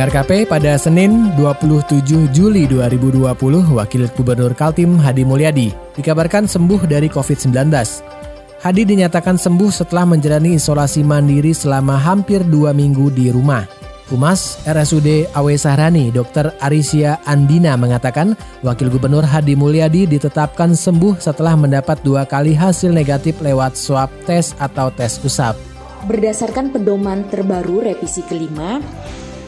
Pendengar 0.00 0.24
KP 0.24 0.48
pada 0.48 0.80
Senin 0.80 1.28
27 1.36 2.32
Juli 2.32 2.64
2020, 2.64 3.20
Wakil 3.76 4.08
Gubernur 4.16 4.56
Kaltim 4.56 4.96
Hadi 4.96 5.28
Mulyadi 5.28 5.76
dikabarkan 5.92 6.48
sembuh 6.48 6.88
dari 6.88 7.04
COVID-19. 7.12 7.68
Hadi 8.64 8.82
dinyatakan 8.88 9.36
sembuh 9.36 9.68
setelah 9.68 10.08
menjalani 10.08 10.56
isolasi 10.56 11.04
mandiri 11.04 11.52
selama 11.52 12.00
hampir 12.00 12.40
dua 12.48 12.72
minggu 12.72 13.12
di 13.12 13.28
rumah. 13.28 13.68
Humas 14.08 14.64
RSUD 14.64 15.36
Awe 15.36 15.54
Sahrani, 15.60 16.08
Dr. 16.08 16.56
Arisia 16.64 17.20
Andina 17.28 17.76
mengatakan 17.76 18.32
Wakil 18.64 18.88
Gubernur 18.88 19.28
Hadi 19.28 19.52
Mulyadi 19.52 20.08
ditetapkan 20.08 20.72
sembuh 20.72 21.20
setelah 21.20 21.60
mendapat 21.60 22.00
dua 22.00 22.24
kali 22.24 22.56
hasil 22.56 22.88
negatif 22.88 23.36
lewat 23.44 23.76
swab 23.76 24.08
tes 24.24 24.56
atau 24.56 24.88
tes 24.88 25.20
usap. 25.20 25.60
Berdasarkan 26.08 26.72
pedoman 26.72 27.28
terbaru 27.28 27.84
revisi 27.84 28.24
kelima, 28.24 28.80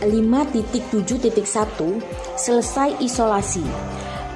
5.7.1 0.02 1.38
selesai 2.38 2.98
isolasi. 2.98 3.64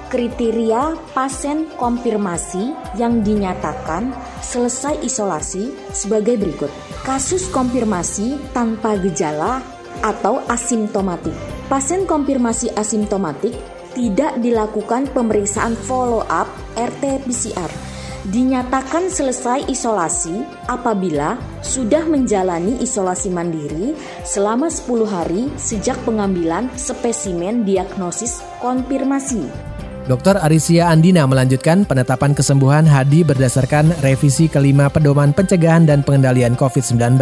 Kriteria 0.07 0.95
pasien 1.13 1.67
konfirmasi 1.75 2.71
yang 2.95 3.27
dinyatakan 3.27 4.15
selesai 4.39 5.03
isolasi 5.03 5.75
sebagai 5.91 6.39
berikut. 6.39 6.71
Kasus 7.03 7.51
konfirmasi 7.51 8.39
tanpa 8.55 8.95
gejala 9.03 9.59
atau 10.07 10.39
asimptomatik. 10.47 11.35
Pasien 11.67 12.07
konfirmasi 12.07 12.71
asimptomatik 12.79 13.59
tidak 13.99 14.39
dilakukan 14.39 15.11
pemeriksaan 15.11 15.75
follow 15.75 16.23
up 16.31 16.47
RT-PCR 16.79 17.86
dinyatakan 18.27 19.07
selesai 19.07 19.71
isolasi 19.71 20.43
apabila 20.67 21.39
sudah 21.63 22.03
menjalani 22.11 22.75
isolasi 22.83 23.31
mandiri 23.31 23.95
selama 24.27 24.67
10 24.67 25.07
hari 25.07 25.43
sejak 25.55 25.95
pengambilan 26.03 26.67
spesimen 26.75 27.63
diagnosis 27.63 28.43
konfirmasi. 28.59 29.47
Dr. 30.07 30.39
Arisia 30.39 30.87
Andina 30.87 31.27
melanjutkan 31.27 31.83
penetapan 31.83 32.31
kesembuhan 32.31 32.87
Hadi 32.87 33.27
berdasarkan 33.27 33.91
revisi 34.07 34.47
kelima 34.47 34.87
pedoman 34.87 35.35
pencegahan 35.35 35.83
dan 35.83 36.07
pengendalian 36.07 36.55
COVID-19. 36.55 37.19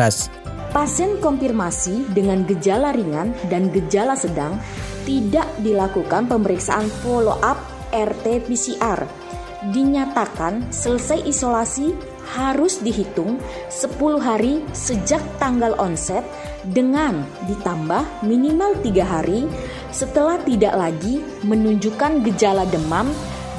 Pasien 0.69 1.17
konfirmasi 1.17 2.13
dengan 2.13 2.45
gejala 2.45 2.93
ringan 2.93 3.33
dan 3.49 3.73
gejala 3.73 4.13
sedang 4.19 4.61
tidak 5.09 5.49
dilakukan 5.65 6.29
pemeriksaan 6.29 6.85
follow-up 7.01 7.57
RT-PCR 7.95 9.25
dinyatakan 9.73 10.69
selesai 10.69 11.25
isolasi 11.25 11.95
harus 12.35 12.81
dihitung 12.81 13.39
10 13.71 13.95
hari 14.19 14.65
sejak 14.73 15.21
tanggal 15.39 15.77
onset 15.77 16.25
dengan 16.73 17.25
ditambah 17.47 18.25
minimal 18.25 18.77
tiga 18.81 19.05
hari 19.05 19.45
setelah 19.93 20.41
tidak 20.43 20.75
lagi 20.75 21.21
menunjukkan 21.45 22.25
gejala 22.27 22.65
demam 22.69 23.07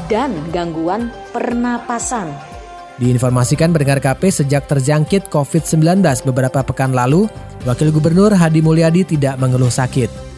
dan 0.09 0.33
gangguan 0.53 1.09
pernapasan. 1.33 2.30
Diinformasikan 2.95 3.76
pendengar 3.76 4.00
KP 4.00 4.31
sejak 4.31 4.72
terjangkit 4.72 5.27
COVID-19 5.27 5.99
beberapa 6.23 6.64
pekan 6.64 6.95
lalu, 6.95 7.27
Wakil 7.67 7.92
Gubernur 7.92 8.32
Hadi 8.32 8.64
Mulyadi 8.64 9.04
tidak 9.04 9.36
mengeluh 9.36 9.73
sakit. 9.73 10.35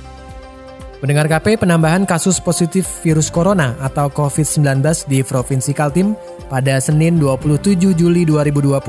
Pendengar 0.97 1.29
KP 1.29 1.61
penambahan 1.61 2.09
kasus 2.09 2.41
positif 2.41 3.05
virus 3.05 3.29
corona 3.29 3.77
atau 3.85 4.09
COVID-19 4.09 4.81
di 5.05 5.21
Provinsi 5.21 5.69
Kaltim 5.69 6.17
pada 6.49 6.81
Senin 6.81 7.21
27 7.21 7.93
Juli 7.93 8.25
2020 8.25 8.81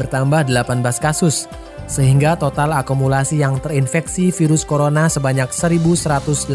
bertambah 0.00 0.48
18 0.48 0.80
kasus, 0.96 1.44
sehingga 1.84 2.40
total 2.40 2.72
akumulasi 2.72 3.44
yang 3.44 3.60
terinfeksi 3.60 4.32
virus 4.32 4.64
corona 4.64 5.12
sebanyak 5.12 5.52
1.184 5.52 6.48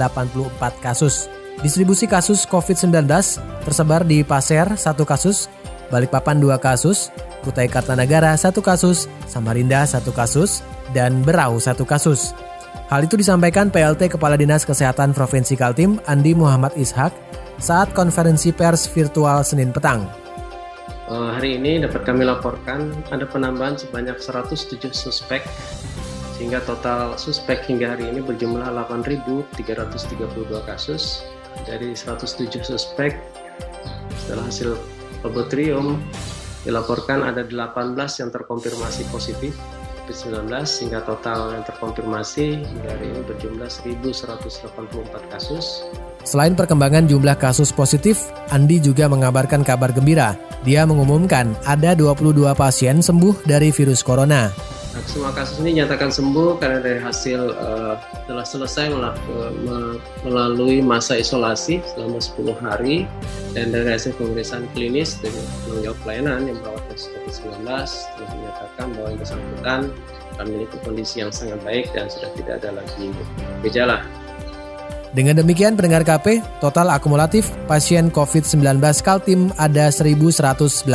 kasus. 0.82 1.30
Distribusi 1.62 2.10
kasus 2.10 2.50
COVID-19 2.50 3.06
tersebar 3.70 4.02
di 4.02 4.26
Pasir 4.26 4.66
satu 4.82 5.06
kasus, 5.06 5.46
Balikpapan 5.94 6.42
dua 6.42 6.58
kasus, 6.58 7.14
Kutai 7.46 7.70
Kartanagara 7.70 8.34
satu 8.34 8.66
kasus, 8.66 9.06
Samarinda 9.30 9.86
satu 9.86 10.10
kasus, 10.10 10.66
dan 10.90 11.22
Berau 11.22 11.62
satu 11.62 11.86
kasus. 11.86 12.34
Hal 12.88 13.04
itu 13.04 13.20
disampaikan 13.20 13.68
PLT 13.68 14.16
Kepala 14.16 14.40
Dinas 14.40 14.64
Kesehatan 14.64 15.12
Provinsi 15.12 15.60
Kaltim, 15.60 16.00
Andi 16.08 16.32
Muhammad 16.32 16.72
Ishak, 16.80 17.12
saat 17.60 17.92
konferensi 17.92 18.56
pers 18.56 18.88
virtual 18.88 19.44
Senin 19.44 19.76
petang. 19.76 20.08
Uh, 21.12 21.36
hari 21.36 21.60
ini 21.60 21.84
dapat 21.84 22.08
kami 22.08 22.24
laporkan 22.24 22.96
ada 23.12 23.28
penambahan 23.28 23.76
sebanyak 23.76 24.16
107 24.24 24.96
suspek 24.96 25.44
sehingga 26.40 26.64
total 26.64 27.20
suspek 27.20 27.60
hingga 27.68 27.92
hari 27.92 28.08
ini 28.08 28.24
berjumlah 28.24 28.72
8.332 28.72 30.48
kasus 30.64 31.28
dari 31.68 31.92
107 31.92 32.64
suspek 32.64 33.20
setelah 34.16 34.48
hasil 34.48 34.80
laboratorium 35.28 36.00
dilaporkan 36.64 37.20
ada 37.28 37.44
18 37.44 38.00
yang 38.24 38.32
terkonfirmasi 38.32 39.04
positif 39.12 39.60
COVID-19 40.08 40.48
sehingga 40.64 41.04
total 41.04 41.52
yang 41.52 41.68
terkonfirmasi 41.68 42.64
hingga 42.64 42.90
hari 42.96 43.12
ini 43.12 43.22
berjumlah 43.28 43.68
1.184 43.68 45.34
kasus. 45.36 45.84
Selain 46.24 46.56
perkembangan 46.56 47.12
jumlah 47.12 47.36
kasus 47.36 47.76
positif, 47.76 48.32
Andi 48.48 48.80
juga 48.80 49.12
mengabarkan 49.12 49.68
kabar 49.68 49.92
gembira. 49.92 50.40
Dia 50.64 50.88
mengumumkan 50.88 51.52
ada 51.68 51.92
22 51.92 52.56
pasien 52.56 53.04
sembuh 53.04 53.44
dari 53.44 53.68
virus 53.76 54.00
corona. 54.00 54.48
Nah, 54.96 55.04
semua 55.06 55.30
kasus 55.36 55.60
ini 55.62 55.84
nyatakan 55.84 56.10
sembuh 56.10 56.58
karena 56.58 56.82
dari 56.82 56.98
hasil 56.98 57.54
uh, 57.54 58.02
telah 58.26 58.42
selesai 58.42 58.90
melalui 60.26 60.82
masa 60.82 61.20
isolasi 61.20 61.84
selama 61.94 62.18
10 62.18 62.64
hari 62.64 63.06
dan 63.54 63.70
dari 63.70 63.94
hasil 63.94 64.16
pemeriksaan 64.18 64.66
klinis 64.74 65.20
penanggung 65.20 65.84
jawab 65.86 66.00
pelayanan 66.02 66.50
yang 66.50 66.58
merawat 66.64 66.87
kasus 66.98 67.14
COVID-19 67.14 67.62
telah 68.18 68.32
menyatakan 68.34 68.88
bahwa 68.98 69.08
yang 69.14 69.20
bersangkutan 69.22 69.80
memiliki 70.42 70.78
kondisi 70.82 71.16
yang 71.22 71.30
sangat 71.30 71.62
baik 71.62 71.86
dan 71.94 72.10
sudah 72.10 72.30
tidak 72.34 72.54
ada 72.66 72.82
lagi 72.82 73.14
gejala. 73.62 74.02
Dengan 75.14 75.40
demikian 75.40 75.78
pendengar 75.78 76.04
KP, 76.04 76.42
total 76.60 76.92
akumulatif 76.92 77.54
pasien 77.70 78.10
COVID-19 78.10 78.82
Kaltim 79.06 79.54
ada 79.56 79.94
1.184 79.94 80.90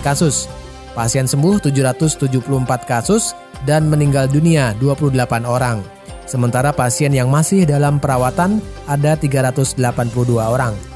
kasus. 0.00 0.48
Pasien 0.96 1.28
sembuh 1.28 1.60
774 1.62 2.40
kasus 2.88 3.36
dan 3.68 3.88
meninggal 3.88 4.26
dunia 4.26 4.72
28 4.80 5.44
orang. 5.44 5.84
Sementara 6.24 6.72
pasien 6.72 7.12
yang 7.12 7.28
masih 7.28 7.68
dalam 7.68 8.00
perawatan 8.00 8.64
ada 8.88 9.12
382 9.16 9.76
orang. 10.40 10.93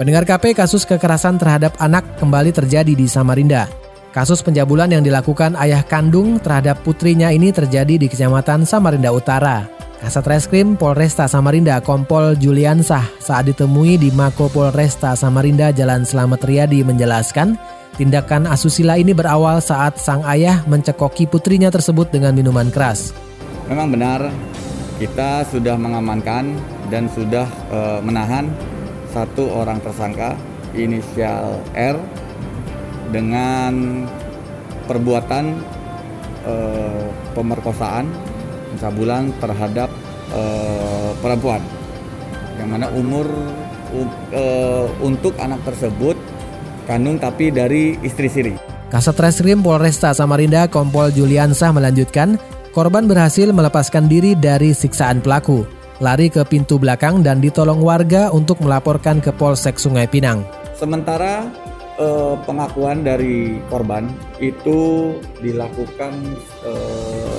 Pendengar 0.00 0.24
KP 0.24 0.56
kasus 0.56 0.88
kekerasan 0.88 1.36
terhadap 1.36 1.76
anak 1.76 2.16
kembali 2.16 2.56
terjadi 2.56 2.96
di 2.96 3.04
Samarinda. 3.04 3.68
Kasus 4.16 4.40
penjabulan 4.40 4.88
yang 4.88 5.04
dilakukan 5.04 5.52
ayah 5.60 5.84
kandung 5.84 6.40
terhadap 6.40 6.80
putrinya 6.80 7.28
ini 7.28 7.52
terjadi 7.52 8.00
di 8.00 8.08
Kecamatan 8.08 8.64
Samarinda 8.64 9.12
Utara. 9.12 9.68
Kasat 10.00 10.24
Reskrim 10.24 10.80
Polresta 10.80 11.28
Samarinda 11.28 11.76
Kompol 11.84 12.32
Juliansah 12.32 13.20
saat 13.20 13.52
ditemui 13.52 14.00
di 14.00 14.08
Mako 14.08 14.48
Polresta 14.48 15.12
Samarinda 15.12 15.68
Jalan 15.68 16.08
Selamat 16.08 16.48
Riyadi 16.48 16.80
menjelaskan 16.80 17.60
Tindakan 18.00 18.48
asusila 18.48 18.96
ini 18.96 19.12
berawal 19.12 19.60
saat 19.60 20.00
sang 20.00 20.24
ayah 20.24 20.64
mencekoki 20.64 21.28
putrinya 21.28 21.68
tersebut 21.68 22.08
dengan 22.08 22.32
minuman 22.32 22.72
keras. 22.72 23.12
Memang 23.68 23.92
benar, 23.92 24.32
kita 24.96 25.44
sudah 25.44 25.76
mengamankan 25.76 26.56
dan 26.88 27.12
sudah 27.12 27.44
e, 27.68 27.78
menahan 28.00 28.48
satu 29.10 29.50
orang 29.50 29.82
tersangka 29.82 30.38
inisial 30.74 31.58
R 31.74 31.98
dengan 33.10 34.06
perbuatan 34.86 35.44
e, 36.46 36.54
pemerkosaan 37.34 38.06
pencabulan 38.74 39.34
terhadap 39.42 39.90
e, 40.30 40.42
perempuan 41.18 41.62
yang 42.58 42.70
mana 42.70 42.86
umur 42.94 43.26
e, 44.30 44.44
untuk 45.02 45.34
anak 45.42 45.62
tersebut 45.66 46.14
kandung 46.86 47.18
tapi 47.18 47.50
dari 47.50 47.98
istri 48.02 48.30
siri. 48.30 48.54
Kasat 48.90 49.14
Reskrim 49.22 49.62
Polresta 49.62 50.10
Samarinda 50.10 50.66
Kompol 50.66 51.14
Juliansah 51.14 51.70
melanjutkan, 51.70 52.34
korban 52.74 53.06
berhasil 53.06 53.46
melepaskan 53.54 54.10
diri 54.10 54.34
dari 54.34 54.74
siksaan 54.74 55.22
pelaku. 55.22 55.79
Lari 56.00 56.32
ke 56.32 56.40
pintu 56.48 56.80
belakang 56.80 57.20
dan 57.20 57.44
ditolong 57.44 57.84
warga 57.84 58.32
untuk 58.32 58.58
melaporkan 58.64 59.20
ke 59.20 59.30
Polsek 59.36 59.76
Sungai 59.76 60.08
Pinang. 60.08 60.40
Sementara 60.72 61.44
eh, 62.00 62.34
pengakuan 62.48 63.04
dari 63.04 63.60
korban 63.68 64.08
itu 64.40 65.12
dilakukan 65.44 66.12
eh, 66.64 67.38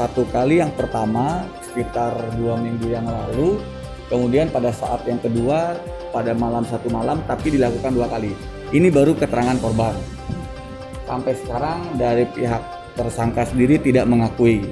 satu 0.00 0.24
kali 0.32 0.64
yang 0.64 0.72
pertama 0.72 1.44
sekitar 1.60 2.16
dua 2.40 2.56
minggu 2.56 2.88
yang 2.88 3.04
lalu, 3.04 3.60
kemudian 4.08 4.48
pada 4.48 4.72
saat 4.72 5.04
yang 5.04 5.20
kedua 5.20 5.76
pada 6.10 6.34
malam 6.34 6.66
satu 6.66 6.90
malam, 6.90 7.22
tapi 7.28 7.54
dilakukan 7.54 7.94
dua 7.94 8.08
kali. 8.10 8.32
Ini 8.74 8.90
baru 8.90 9.14
keterangan 9.14 9.60
korban. 9.60 9.94
Sampai 11.06 11.36
sekarang 11.38 12.00
dari 12.00 12.26
pihak 12.26 12.62
tersangka 12.98 13.46
sendiri 13.46 13.78
tidak 13.78 14.06
mengakui 14.10 14.66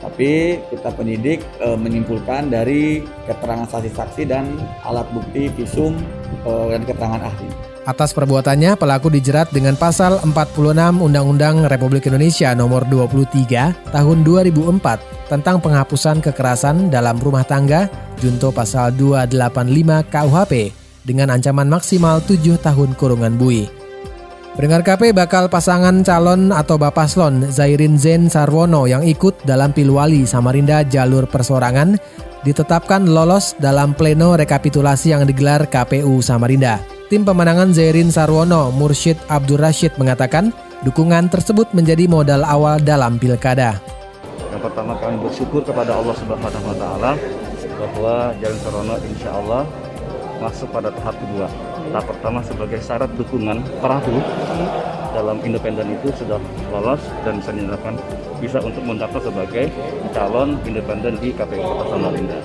tapi 0.00 0.60
kita 0.68 0.92
penyidik 0.92 1.40
e, 1.60 1.76
menyimpulkan 1.76 2.52
dari 2.52 3.04
keterangan 3.24 3.68
saksi-saksi 3.68 4.22
dan 4.28 4.56
alat 4.84 5.08
bukti 5.12 5.48
visum 5.56 5.96
e, 6.44 6.50
dan 6.72 6.82
keterangan 6.84 7.22
ahli. 7.24 7.48
Atas 7.86 8.10
perbuatannya, 8.10 8.74
pelaku 8.74 9.14
dijerat 9.14 9.54
dengan 9.54 9.78
pasal 9.78 10.18
46 10.26 10.98
Undang-Undang 10.98 11.70
Republik 11.70 12.10
Indonesia 12.10 12.50
nomor 12.50 12.82
23 12.90 13.94
tahun 13.94 14.18
2004 14.26 15.30
tentang 15.30 15.62
penghapusan 15.62 16.18
kekerasan 16.18 16.90
dalam 16.90 17.14
rumah 17.22 17.46
tangga 17.46 17.86
junto 18.18 18.50
pasal 18.50 18.90
285 18.98 20.02
KUHP 20.10 20.52
dengan 21.06 21.30
ancaman 21.30 21.70
maksimal 21.70 22.18
7 22.26 22.58
tahun 22.58 22.98
kurungan 22.98 23.38
bui. 23.38 23.75
Pendengar 24.56 24.88
KP 24.88 25.12
bakal 25.12 25.52
pasangan 25.52 26.00
calon 26.00 26.48
atau 26.48 26.80
Bapaslon 26.80 27.44
Zairin 27.52 28.00
Zen 28.00 28.32
Sarwono 28.32 28.88
yang 28.88 29.04
ikut 29.04 29.44
dalam 29.44 29.76
Pilwali 29.76 30.24
Samarinda 30.24 30.80
jalur 30.80 31.28
persorangan 31.28 32.00
ditetapkan 32.40 33.04
lolos 33.04 33.52
dalam 33.60 33.92
pleno 33.92 34.32
rekapitulasi 34.32 35.12
yang 35.12 35.28
digelar 35.28 35.68
KPU 35.68 36.24
Samarinda. 36.24 36.80
Tim 37.12 37.28
pemenangan 37.28 37.76
Zairin 37.76 38.08
Sarwono 38.08 38.72
Mursyid 38.72 39.20
Abdur 39.28 39.60
Rashid 39.60 39.92
mengatakan 40.00 40.56
dukungan 40.88 41.28
tersebut 41.28 41.76
menjadi 41.76 42.08
modal 42.08 42.40
awal 42.40 42.80
dalam 42.80 43.20
pilkada. 43.20 43.76
Yang 44.56 44.72
pertama 44.72 44.96
kami 44.96 45.20
bersyukur 45.20 45.68
kepada 45.68 46.00
Allah 46.00 46.16
Subhanahu 46.16 46.64
wa 46.64 46.76
taala 46.80 47.12
bahwa 47.76 48.32
Jalan 48.40 48.58
Sarwono 48.64 48.96
insya 49.04 49.36
Allah 49.36 49.68
masuk 50.40 50.72
pada 50.72 50.88
tahap 50.96 51.12
kedua 51.20 51.75
tahap 51.92 52.06
pertama 52.12 52.40
sebagai 52.42 52.78
syarat 52.82 53.10
dukungan 53.14 53.62
perahu 53.82 54.16
dalam 55.16 55.40
independen 55.42 55.96
itu 55.96 56.12
sudah 56.12 56.36
lolos 56.68 57.00
dan 57.24 57.40
bisa 57.40 57.50
dinyatakan 57.56 57.94
bisa 58.36 58.58
untuk 58.60 58.84
mendaftar 58.84 59.20
sebagai 59.24 59.72
calon 60.12 60.60
independen 60.68 61.16
di 61.18 61.32
KPU 61.32 61.64
Kota 61.64 61.84
Samarinda. 61.96 62.38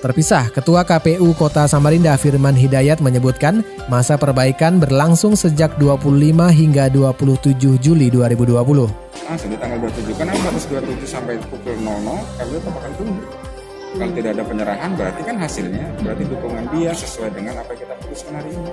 Terpisah, 0.00 0.48
Ketua 0.48 0.80
KPU 0.88 1.36
Kota 1.36 1.68
Samarinda 1.68 2.16
Firman 2.16 2.56
Hidayat 2.56 3.04
menyebutkan 3.04 3.60
masa 3.92 4.16
perbaikan 4.16 4.80
berlangsung 4.80 5.36
sejak 5.36 5.76
25 5.76 6.48
hingga 6.48 6.88
27 6.88 7.76
Juli 7.76 8.08
2020. 8.08 8.88
Langsung 9.28 9.48
di 9.52 9.60
tanggal 9.60 9.76
27, 9.84 10.16
karena 10.16 10.32
harus 10.40 10.64
27 10.72 11.04
sampai 11.04 11.36
pukul 11.52 11.76
00, 11.76 12.16
KPU 12.16 12.56
tetap 12.56 12.74
akan 12.80 12.92
tunggu. 12.96 13.49
Kalau 13.90 14.12
tidak 14.14 14.30
ada 14.38 14.44
penyerahan 14.46 14.90
berarti 14.94 15.20
kan 15.26 15.36
hasilnya 15.40 15.84
berarti 16.00 16.24
dukungan 16.30 16.64
dia 16.70 16.94
sesuai 16.94 17.30
dengan 17.34 17.58
apa 17.58 17.74
yang 17.74 17.80
kita 17.82 17.94
putuskan 18.06 18.32
hari 18.38 18.50
ini. 18.54 18.70